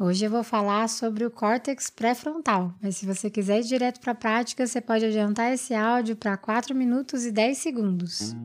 Hoje 0.00 0.24
eu 0.24 0.30
vou 0.30 0.44
falar 0.44 0.88
sobre 0.88 1.24
o 1.24 1.30
córtex 1.30 1.90
pré-frontal, 1.90 2.72
mas 2.80 2.96
se 2.96 3.04
você 3.04 3.28
quiser 3.28 3.58
ir 3.58 3.64
direto 3.64 3.98
para 3.98 4.12
a 4.12 4.14
prática, 4.14 4.64
você 4.64 4.80
pode 4.80 5.04
adiantar 5.04 5.52
esse 5.52 5.74
áudio 5.74 6.14
para 6.14 6.36
4 6.36 6.72
minutos 6.72 7.26
e 7.26 7.32
10 7.32 7.58
segundos. 7.58 8.36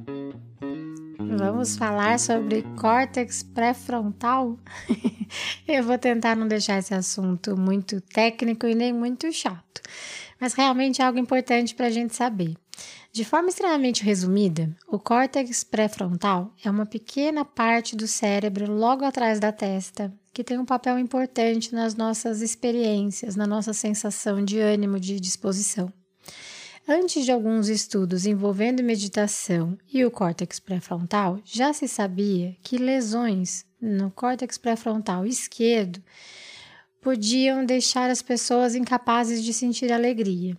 Vamos 1.20 1.77
falar 1.77 2.17
sobre 2.17 2.63
córtex 2.76 3.43
pré-frontal? 3.43 4.57
eu 5.67 5.84
vou 5.84 5.95
tentar 5.99 6.35
não 6.35 6.48
deixar 6.48 6.79
esse 6.79 6.95
assunto 6.95 7.55
muito 7.55 8.01
técnico 8.01 8.65
e 8.65 8.73
nem 8.73 8.91
muito 8.91 9.31
chato, 9.31 9.79
mas 10.41 10.55
realmente 10.55 11.04
é 11.04 11.05
algo 11.05 11.20
importante 11.20 11.76
para 11.76 11.85
a 11.85 11.91
gente 11.91 12.15
saber. 12.15 12.57
De 13.12 13.23
forma 13.23 13.49
extremamente 13.49 14.04
resumida, 14.04 14.76
o 14.88 14.98
córtex 14.98 15.63
pré-frontal 15.63 16.51
é 16.65 16.71
uma 16.71 16.88
pequena 16.88 17.45
parte 17.45 17.95
do 17.95 18.07
cérebro 18.07 18.71
logo 18.71 19.05
atrás 19.05 19.40
da 19.40 19.51
testa 19.51 20.12
que 20.34 20.43
tem 20.43 20.57
um 20.57 20.65
papel 20.65 20.98
importante 20.98 21.76
nas 21.76 21.93
nossas 21.93 22.41
experiências, 22.41 23.35
na 23.35 23.45
nossa 23.45 23.71
sensação 23.71 24.43
de 24.43 24.59
ânimo, 24.59 24.99
de 24.99 25.20
disposição. 25.20 25.93
Antes 26.87 27.23
de 27.23 27.31
alguns 27.31 27.70
estudos 27.70 28.26
envolvendo 28.26 28.84
meditação 28.84 29.77
e 29.93 30.04
o 30.04 30.11
córtex 30.11 30.59
pré-frontal, 30.59 31.39
já 31.45 31.71
se 31.71 31.87
sabia 31.87 32.57
que 32.61 32.77
lesões 32.77 33.63
no 33.79 34.11
córtex 34.11 34.57
pré-frontal 34.57 35.26
esquerdo 35.26 36.04
podiam 36.99 37.65
deixar 37.65 38.09
as 38.09 38.21
pessoas 38.21 38.76
incapazes 38.76 39.43
de 39.43 39.54
sentir 39.54 39.93
alegria, 39.93 40.57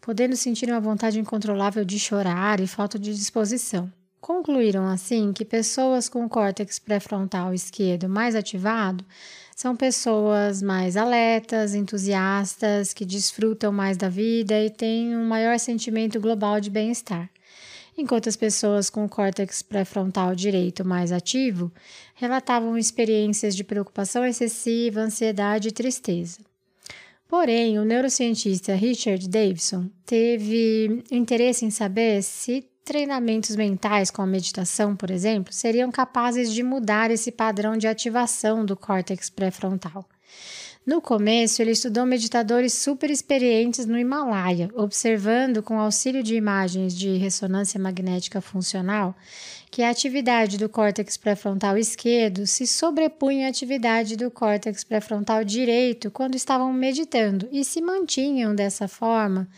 podendo 0.00 0.36
sentir 0.36 0.68
uma 0.68 0.80
vontade 0.80 1.20
incontrolável 1.20 1.84
de 1.84 1.98
chorar 1.98 2.60
e 2.60 2.66
falta 2.66 2.98
de 2.98 3.14
disposição. 3.14 3.90
Concluíram 4.24 4.88
assim 4.88 5.34
que 5.34 5.44
pessoas 5.44 6.08
com 6.08 6.26
córtex 6.26 6.78
pré-frontal 6.78 7.52
esquerdo 7.52 8.08
mais 8.08 8.34
ativado 8.34 9.04
são 9.54 9.76
pessoas 9.76 10.62
mais 10.62 10.96
alertas, 10.96 11.74
entusiastas, 11.74 12.94
que 12.94 13.04
desfrutam 13.04 13.70
mais 13.70 13.98
da 13.98 14.08
vida 14.08 14.58
e 14.64 14.70
têm 14.70 15.14
um 15.14 15.26
maior 15.26 15.58
sentimento 15.58 16.18
global 16.18 16.58
de 16.58 16.70
bem-estar. 16.70 17.28
Enquanto 17.98 18.30
as 18.30 18.34
pessoas 18.34 18.88
com 18.88 19.06
córtex 19.06 19.60
pré-frontal 19.60 20.34
direito 20.34 20.86
mais 20.86 21.12
ativo 21.12 21.70
relatavam 22.14 22.78
experiências 22.78 23.54
de 23.54 23.62
preocupação 23.62 24.24
excessiva, 24.24 25.00
ansiedade 25.00 25.68
e 25.68 25.72
tristeza. 25.72 26.38
Porém, 27.28 27.78
o 27.78 27.84
neurocientista 27.84 28.74
Richard 28.74 29.28
Davidson 29.28 29.90
teve 30.06 31.04
interesse 31.10 31.66
em 31.66 31.70
saber 31.70 32.22
se 32.22 32.66
treinamentos 32.84 33.56
mentais, 33.56 34.10
com 34.10 34.20
a 34.20 34.26
meditação, 34.26 34.94
por 34.94 35.10
exemplo, 35.10 35.52
seriam 35.52 35.90
capazes 35.90 36.52
de 36.52 36.62
mudar 36.62 37.10
esse 37.10 37.32
padrão 37.32 37.76
de 37.76 37.88
ativação 37.88 38.64
do 38.64 38.76
córtex 38.76 39.30
pré-frontal. 39.30 40.06
No 40.86 41.00
começo, 41.00 41.62
ele 41.62 41.70
estudou 41.70 42.04
meditadores 42.04 42.74
super 42.74 43.10
experientes 43.10 43.86
no 43.86 43.98
Himalaia, 43.98 44.68
observando 44.74 45.62
com 45.62 45.78
auxílio 45.78 46.22
de 46.22 46.34
imagens 46.34 46.94
de 46.94 47.16
ressonância 47.16 47.80
magnética 47.80 48.38
funcional 48.42 49.16
que 49.70 49.82
a 49.82 49.88
atividade 49.88 50.58
do 50.58 50.68
córtex 50.68 51.16
pré-frontal 51.16 51.78
esquerdo 51.78 52.46
se 52.46 52.66
sobrepunha 52.66 53.46
à 53.46 53.50
atividade 53.50 54.14
do 54.14 54.30
córtex 54.30 54.84
pré-frontal 54.84 55.42
direito 55.42 56.10
quando 56.10 56.34
estavam 56.34 56.70
meditando 56.70 57.48
e 57.50 57.64
se 57.64 57.80
mantinham 57.80 58.54
dessa 58.54 58.86
forma 58.86 59.48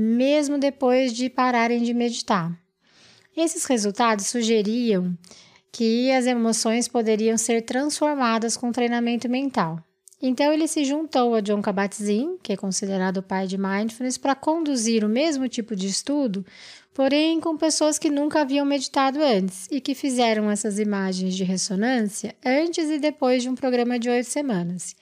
mesmo 0.00 0.58
depois 0.58 1.12
de 1.12 1.28
pararem 1.28 1.82
de 1.82 1.92
meditar. 1.92 2.56
Esses 3.36 3.64
resultados 3.64 4.28
sugeriam 4.28 5.18
que 5.72 6.12
as 6.12 6.24
emoções 6.24 6.86
poderiam 6.86 7.36
ser 7.36 7.62
transformadas 7.62 8.56
com 8.56 8.70
treinamento 8.70 9.28
mental. 9.28 9.82
Então 10.22 10.52
ele 10.52 10.68
se 10.68 10.84
juntou 10.84 11.34
a 11.34 11.40
John 11.40 11.60
Kabat-Zinn, 11.60 12.38
que 12.42 12.52
é 12.52 12.56
considerado 12.56 13.18
o 13.18 13.22
pai 13.22 13.46
de 13.46 13.58
mindfulness, 13.58 14.18
para 14.18 14.34
conduzir 14.34 15.04
o 15.04 15.08
mesmo 15.08 15.48
tipo 15.48 15.74
de 15.74 15.86
estudo, 15.86 16.44
porém 16.94 17.40
com 17.40 17.56
pessoas 17.56 17.98
que 17.98 18.10
nunca 18.10 18.40
haviam 18.40 18.66
meditado 18.66 19.20
antes 19.22 19.68
e 19.70 19.80
que 19.80 19.94
fizeram 19.94 20.50
essas 20.50 20.78
imagens 20.78 21.36
de 21.36 21.44
ressonância 21.44 22.34
antes 22.44 22.88
e 22.88 22.98
depois 22.98 23.42
de 23.42 23.48
um 23.48 23.54
programa 23.54 23.98
de 23.98 24.08
oito 24.08 24.28
semanas. 24.28 24.96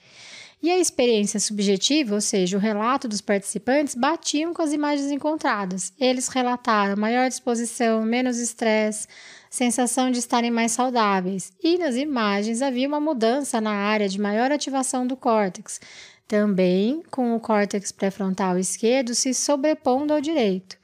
E 0.61 0.71
a 0.71 0.79
experiência 0.79 1.39
subjetiva, 1.39 2.15
ou 2.15 2.21
seja, 2.21 2.57
o 2.57 2.59
relato 2.59 3.07
dos 3.07 3.21
participantes, 3.21 3.93
batiam 3.93 4.53
com 4.53 4.61
as 4.61 4.73
imagens 4.73 5.11
encontradas. 5.11 5.93
Eles 5.99 6.27
relataram 6.27 6.99
maior 6.99 7.29
disposição, 7.29 8.01
menos 8.01 8.39
estresse, 8.39 9.07
sensação 9.51 10.09
de 10.09 10.17
estarem 10.17 10.49
mais 10.49 10.71
saudáveis. 10.71 11.53
E 11.63 11.77
nas 11.77 11.95
imagens 11.95 12.63
havia 12.63 12.87
uma 12.87 12.99
mudança 12.99 13.61
na 13.61 13.71
área 13.71 14.09
de 14.09 14.19
maior 14.19 14.51
ativação 14.51 15.05
do 15.05 15.15
córtex, 15.15 15.79
também 16.27 17.03
com 17.11 17.35
o 17.35 17.39
córtex 17.39 17.91
pré-frontal 17.91 18.57
esquerdo 18.57 19.13
se 19.13 19.35
sobrepondo 19.35 20.11
ao 20.11 20.19
direito. 20.19 20.75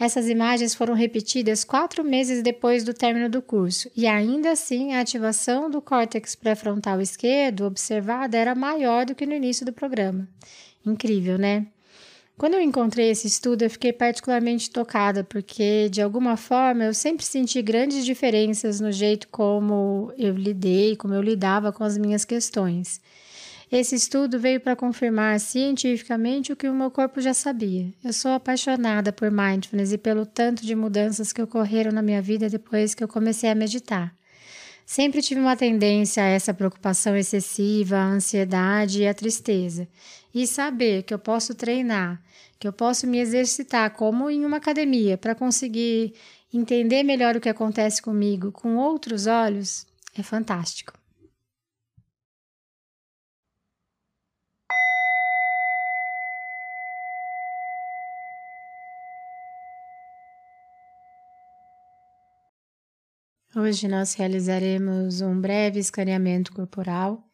Essas 0.00 0.28
imagens 0.28 0.76
foram 0.76 0.94
repetidas 0.94 1.64
quatro 1.64 2.04
meses 2.04 2.40
depois 2.40 2.84
do 2.84 2.94
término 2.94 3.28
do 3.28 3.42
curso, 3.42 3.90
e 3.96 4.06
ainda 4.06 4.52
assim 4.52 4.94
a 4.94 5.00
ativação 5.00 5.68
do 5.68 5.82
córtex 5.82 6.36
pré-frontal 6.36 7.00
esquerdo 7.00 7.66
observada 7.66 8.36
era 8.36 8.54
maior 8.54 9.04
do 9.04 9.14
que 9.14 9.26
no 9.26 9.34
início 9.34 9.66
do 9.66 9.72
programa. 9.72 10.28
Incrível, 10.86 11.36
né? 11.36 11.66
Quando 12.36 12.54
eu 12.54 12.60
encontrei 12.60 13.10
esse 13.10 13.26
estudo, 13.26 13.62
eu 13.62 13.70
fiquei 13.70 13.92
particularmente 13.92 14.70
tocada, 14.70 15.24
porque 15.24 15.88
de 15.88 16.00
alguma 16.00 16.36
forma 16.36 16.84
eu 16.84 16.94
sempre 16.94 17.26
senti 17.26 17.60
grandes 17.60 18.04
diferenças 18.04 18.78
no 18.78 18.92
jeito 18.92 19.26
como 19.26 20.12
eu 20.16 20.32
lidei, 20.36 20.94
como 20.94 21.12
eu 21.12 21.20
lidava 21.20 21.72
com 21.72 21.82
as 21.82 21.98
minhas 21.98 22.24
questões. 22.24 23.00
Esse 23.70 23.94
estudo 23.94 24.40
veio 24.40 24.60
para 24.60 24.74
confirmar 24.74 25.38
cientificamente 25.38 26.50
o 26.50 26.56
que 26.56 26.66
o 26.66 26.74
meu 26.74 26.90
corpo 26.90 27.20
já 27.20 27.34
sabia. 27.34 27.92
Eu 28.02 28.14
sou 28.14 28.30
apaixonada 28.30 29.12
por 29.12 29.30
mindfulness 29.30 29.92
e 29.92 29.98
pelo 29.98 30.24
tanto 30.24 30.64
de 30.64 30.74
mudanças 30.74 31.34
que 31.34 31.42
ocorreram 31.42 31.92
na 31.92 32.00
minha 32.00 32.22
vida 32.22 32.48
depois 32.48 32.94
que 32.94 33.04
eu 33.04 33.08
comecei 33.08 33.50
a 33.50 33.54
meditar. 33.54 34.14
Sempre 34.86 35.20
tive 35.20 35.38
uma 35.38 35.54
tendência 35.54 36.22
a 36.22 36.26
essa 36.26 36.54
preocupação 36.54 37.14
excessiva, 37.14 37.96
a 37.96 38.06
ansiedade 38.06 39.02
e 39.02 39.06
a 39.06 39.12
tristeza. 39.12 39.86
E 40.34 40.46
saber 40.46 41.02
que 41.02 41.12
eu 41.12 41.18
posso 41.18 41.54
treinar, 41.54 42.22
que 42.58 42.66
eu 42.66 42.72
posso 42.72 43.06
me 43.06 43.18
exercitar 43.18 43.90
como 43.90 44.30
em 44.30 44.46
uma 44.46 44.56
academia 44.56 45.18
para 45.18 45.34
conseguir 45.34 46.14
entender 46.54 47.02
melhor 47.02 47.36
o 47.36 47.40
que 47.40 47.50
acontece 47.50 48.00
comigo 48.00 48.50
com 48.50 48.76
outros 48.76 49.26
olhos 49.26 49.86
é 50.16 50.22
fantástico. 50.22 50.97
Hoje 63.60 63.88
nós 63.88 64.14
realizaremos 64.14 65.20
um 65.20 65.40
breve 65.40 65.80
escaneamento 65.80 66.52
corporal. 66.52 67.28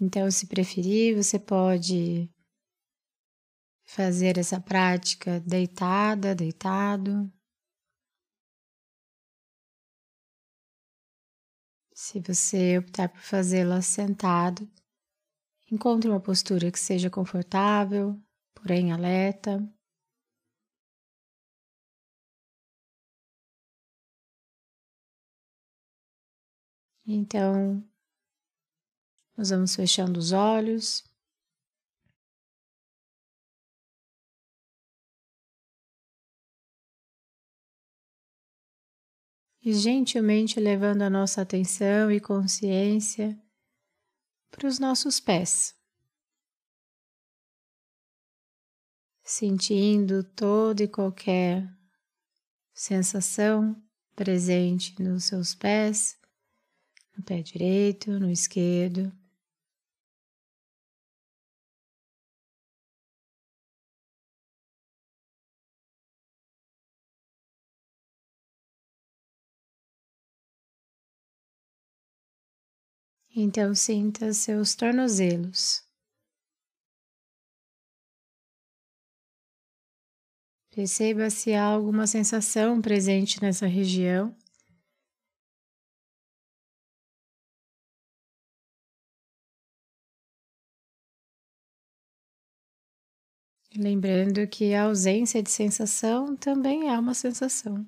Então, 0.00 0.28
se 0.28 0.48
preferir, 0.48 1.14
você 1.14 1.38
pode 1.38 2.28
fazer 3.84 4.36
essa 4.36 4.60
prática 4.60 5.38
deitada, 5.38 6.34
deitado. 6.34 7.32
Se 11.94 12.18
você 12.18 12.78
optar 12.78 13.10
por 13.10 13.20
fazê-la 13.20 13.80
sentado, 13.82 14.68
encontre 15.70 16.10
uma 16.10 16.20
postura 16.20 16.72
que 16.72 16.80
seja 16.80 17.08
confortável, 17.08 18.20
porém 18.52 18.90
alerta. 18.90 19.62
Então, 27.06 27.86
nós 29.36 29.50
vamos 29.50 29.74
fechando 29.74 30.18
os 30.18 30.32
olhos. 30.32 31.04
E 39.60 39.72
gentilmente 39.72 40.60
levando 40.60 41.02
a 41.02 41.10
nossa 41.10 41.42
atenção 41.42 42.10
e 42.10 42.20
consciência 42.20 43.38
para 44.50 44.68
os 44.68 44.78
nossos 44.78 45.20
pés. 45.20 45.74
Sentindo 49.22 50.22
toda 50.22 50.82
e 50.84 50.88
qualquer 50.88 51.66
sensação 52.74 53.82
presente 54.14 55.02
nos 55.02 55.24
seus 55.24 55.54
pés 55.54 56.23
no 57.16 57.22
pé 57.24 57.42
direito, 57.42 58.18
no 58.20 58.30
esquerdo. 58.30 59.12
Então 73.36 73.74
sinta 73.74 74.32
seus 74.32 74.76
tornozelos. 74.76 75.82
Perceba 80.70 81.30
se 81.30 81.52
há 81.54 81.64
alguma 81.64 82.06
sensação 82.06 82.80
presente 82.80 83.40
nessa 83.42 83.66
região. 83.66 84.36
Lembrando 93.76 94.46
que 94.46 94.72
a 94.72 94.84
ausência 94.84 95.42
de 95.42 95.50
sensação 95.50 96.36
também 96.36 96.88
é 96.88 96.98
uma 96.98 97.12
sensação. 97.12 97.84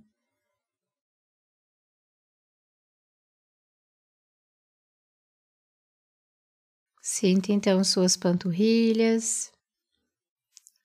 Sinta 7.01 7.53
então 7.53 7.83
suas 7.85 8.17
panturrilhas, 8.17 9.53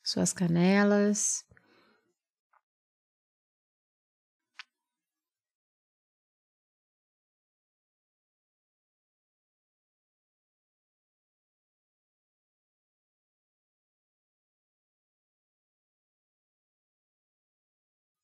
suas 0.04 0.32
canelas. 0.32 1.44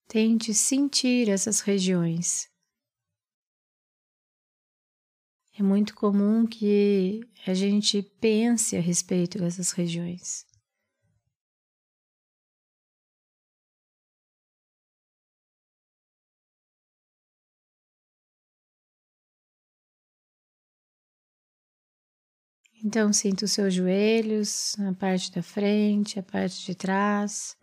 Tente 0.08 0.54
sentir 0.54 1.28
essas 1.30 1.60
regiões. 1.60 2.48
É 5.60 5.62
muito 5.62 5.94
comum 5.96 6.46
que 6.46 7.20
a 7.46 7.54
gente 7.54 8.02
pense 8.22 8.78
a 8.78 8.80
respeito 8.80 9.38
dessas 9.38 9.72
regiões. 9.72 10.46
Então, 22.82 23.12
sinta 23.12 23.44
os 23.44 23.52
seus 23.52 23.74
joelhos, 23.74 24.80
a 24.80 24.94
parte 24.94 25.32
da 25.34 25.44
frente, 25.44 26.18
a 26.18 26.24
parte 26.24 26.66
de 26.66 26.76
trás. 26.76 27.58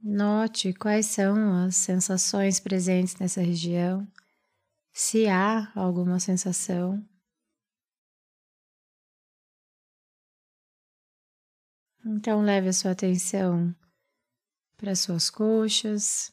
Note 0.00 0.72
quais 0.74 1.06
são 1.06 1.64
as 1.64 1.74
sensações 1.74 2.60
presentes 2.60 3.16
nessa 3.16 3.40
região, 3.40 4.06
se 4.92 5.26
há 5.26 5.72
alguma 5.74 6.20
sensação. 6.20 7.04
Então, 12.06 12.42
leve 12.42 12.68
a 12.68 12.72
sua 12.72 12.92
atenção 12.92 13.74
para 14.76 14.94
suas 14.94 15.28
coxas, 15.28 16.32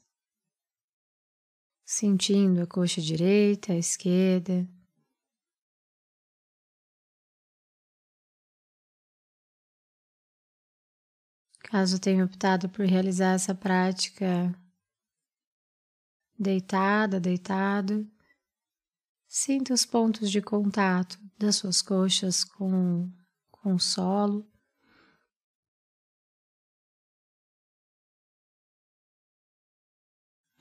sentindo 1.83 2.62
a 2.62 2.67
coxa 2.67 3.01
direita, 3.01 3.73
a 3.73 3.77
esquerda. 3.77 4.67
Caso 11.77 12.00
tenha 12.00 12.24
optado 12.24 12.69
por 12.69 12.86
realizar 12.86 13.33
essa 13.33 13.54
prática 13.54 14.57
deitada, 16.39 17.19
deitado, 17.19 18.10
sinta 19.27 19.74
os 19.74 19.86
pontos 19.86 20.31
de 20.31 20.42
contato 20.42 21.19
das 21.38 21.57
suas 21.57 21.81
coxas 21.81 22.45
com, 22.45 23.12
com 23.51 23.74
o 23.74 23.80
solo. 23.80 24.50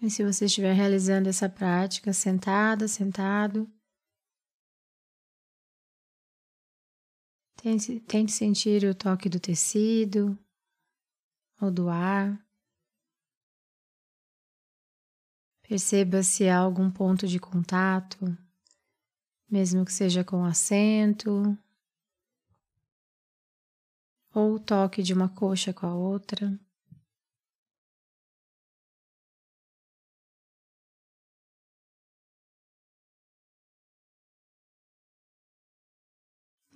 E 0.02 0.10
se 0.10 0.24
você 0.24 0.46
estiver 0.46 0.72
realizando 0.72 1.28
essa 1.28 1.48
prática 1.48 2.12
sentada, 2.12 2.88
sentado, 2.88 3.72
tente, 7.54 8.00
tente 8.00 8.32
sentir 8.32 8.82
o 8.84 8.96
toque 8.96 9.28
do 9.28 9.38
tecido, 9.38 10.36
ou 11.60 11.70
do 11.70 11.88
ar. 11.88 12.38
Perceba 15.62 16.22
se 16.22 16.48
há 16.48 16.58
algum 16.58 16.90
ponto 16.90 17.26
de 17.26 17.38
contato, 17.38 18.36
mesmo 19.50 19.84
que 19.84 19.92
seja 19.92 20.22
com 20.22 20.44
assento, 20.44 21.56
ou 24.34 24.54
o 24.54 24.60
toque 24.60 25.02
de 25.02 25.14
uma 25.14 25.28
coxa 25.28 25.72
com 25.72 25.86
a 25.86 25.94
outra. 25.94 26.58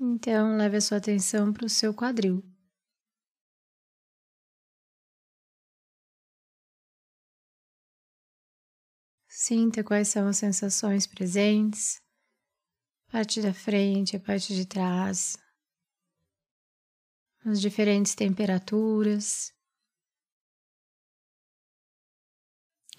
Então, 0.01 0.57
leve 0.57 0.77
a 0.77 0.81
sua 0.81 0.99
atenção 0.99 1.53
para 1.53 1.67
o 1.67 1.69
seu 1.69 1.93
quadril. 1.93 2.43
Sinta 9.41 9.85
quais 9.85 10.09
são 10.09 10.27
as 10.27 10.37
sensações 10.37 11.07
presentes, 11.07 12.03
parte 13.07 13.41
da 13.41 13.55
frente, 13.55 14.17
a 14.17 14.21
parte 14.21 14.53
de 14.53 14.67
trás, 14.67 15.39
as 17.45 17.61
diferentes 17.61 18.17
temperaturas. 18.17 19.55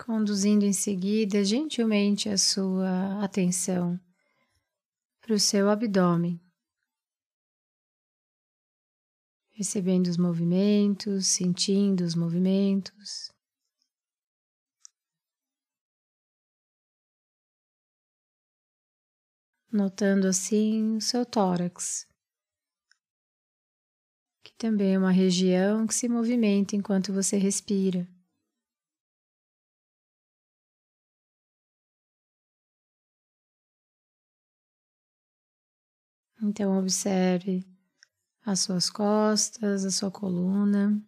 Conduzindo 0.06 0.64
em 0.64 0.72
seguida 0.72 1.44
gentilmente 1.44 2.30
a 2.30 2.38
sua 2.38 3.22
atenção 3.22 4.00
para 5.20 5.34
o 5.34 5.40
seu 5.40 5.70
abdômen, 5.70 6.40
percebendo 9.52 10.08
os 10.08 10.16
movimentos, 10.16 11.28
sentindo 11.28 12.06
os 12.06 12.16
movimentos. 12.16 13.38
Notando 19.72 20.28
assim 20.28 20.98
o 20.98 21.02
seu 21.02 21.26
tórax, 21.26 22.08
que 24.44 24.54
também 24.58 24.96
é 24.96 25.00
uma 25.00 25.12
região 25.12 25.88
que 25.88 25.94
se 25.96 26.10
movimenta 26.10 26.76
enquanto 26.76 27.14
você 27.14 27.38
respira. 27.38 28.06
Então, 36.42 36.78
observe 36.78 37.66
as 38.46 38.62
suas 38.62 38.90
costas, 38.90 39.86
a 39.86 39.92
sua 39.92 40.12
coluna. 40.12 41.02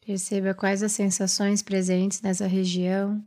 Perceba 0.00 0.54
quais 0.54 0.82
as 0.82 0.90
sensações 0.92 1.62
presentes 1.62 2.20
nessa 2.20 2.46
região. 2.46 3.24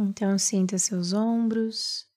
Então, 0.00 0.38
sinta 0.38 0.78
seus 0.78 1.12
ombros, 1.12 2.08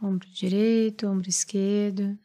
ombro 0.00 0.28
direito, 0.30 1.08
ombro 1.08 1.28
esquerdo. 1.28 2.16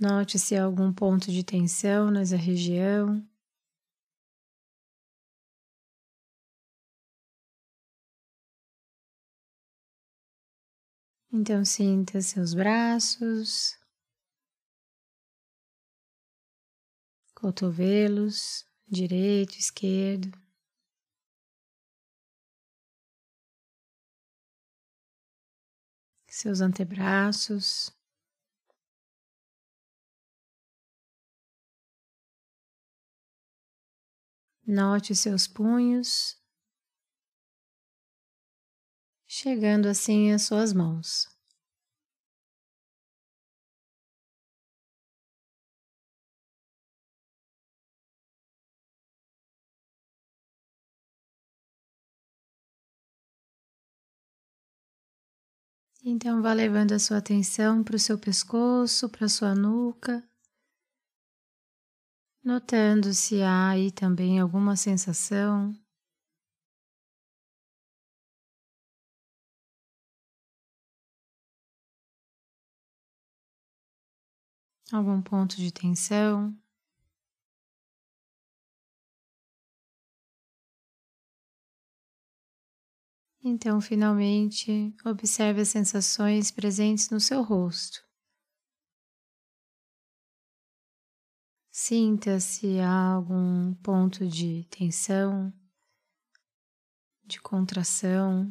Note 0.00 0.38
se 0.38 0.56
há 0.56 0.64
algum 0.64 0.90
ponto 0.90 1.30
de 1.30 1.44
tensão 1.44 2.10
nessa 2.10 2.34
região. 2.34 3.22
Então, 11.30 11.62
sinta 11.62 12.22
seus 12.22 12.54
braços, 12.54 13.78
cotovelos, 17.34 18.64
direito, 18.88 19.58
esquerdo. 19.58 20.32
Seus 26.28 26.60
antebraços. 26.60 27.90
Note 34.66 35.14
seus 35.14 35.46
punhos, 35.46 36.42
chegando 39.26 39.86
assim 39.86 40.32
às 40.32 40.42
suas 40.42 40.72
mãos. 40.72 41.33
Então, 56.04 56.40
vá 56.40 56.52
levando 56.52 56.92
a 56.92 57.00
sua 57.00 57.16
atenção 57.16 57.82
para 57.82 57.96
o 57.96 57.98
seu 57.98 58.16
pescoço, 58.16 59.08
para 59.08 59.26
a 59.26 59.28
sua 59.28 59.54
nuca 59.56 60.22
notando 62.44 63.14
se 63.14 63.42
há 63.42 63.70
aí 63.70 63.90
também 63.90 64.38
alguma 64.38 64.76
sensação. 64.76 65.74
Algum 74.92 75.22
ponto 75.22 75.56
de 75.56 75.72
tensão. 75.72 76.54
Então, 83.46 83.78
finalmente, 83.78 84.96
observe 85.04 85.60
as 85.60 85.68
sensações 85.68 86.50
presentes 86.50 87.10
no 87.10 87.20
seu 87.20 87.42
rosto. 87.42 88.02
Sinta 91.70 92.40
se 92.40 92.80
há 92.80 93.12
algum 93.12 93.74
ponto 93.74 94.26
de 94.26 94.64
tensão, 94.70 95.52
de 97.22 97.38
contração. 97.38 98.50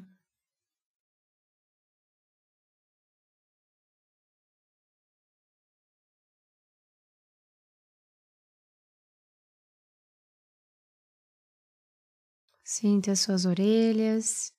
Sinta 12.63 13.15
suas 13.15 13.45
orelhas, 13.45 14.53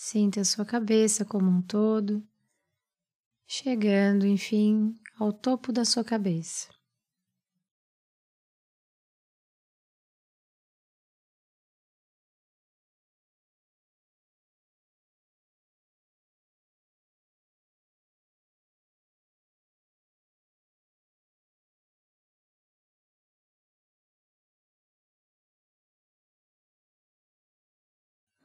Sinta 0.00 0.42
a 0.42 0.44
sua 0.44 0.64
cabeça 0.64 1.24
como 1.24 1.50
um 1.50 1.60
todo, 1.60 2.24
chegando, 3.48 4.24
enfim, 4.24 4.96
ao 5.18 5.32
topo 5.32 5.72
da 5.72 5.84
sua 5.84 6.04
cabeça. 6.04 6.68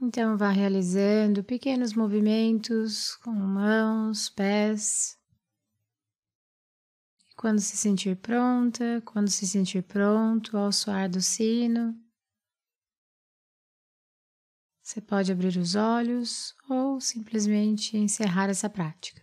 Então, 0.05 0.37
vá 0.37 0.49
realizando 0.49 1.45
pequenos 1.45 1.93
movimentos 1.93 3.15
com 3.23 3.31
mãos, 3.31 4.29
pés. 4.29 5.17
Quando 7.37 7.61
se 7.61 7.77
sentir 7.77 8.17
pronta, 8.17 9.01
quando 9.05 9.29
se 9.29 9.47
sentir 9.47 9.81
pronto, 9.81 10.57
ao 10.57 10.73
soar 10.73 11.09
do 11.09 11.21
sino, 11.21 11.97
você 14.81 14.99
pode 14.99 15.31
abrir 15.31 15.57
os 15.57 15.73
olhos 15.73 16.53
ou 16.69 16.99
simplesmente 16.99 17.95
encerrar 17.95 18.49
essa 18.49 18.69
prática. 18.69 19.22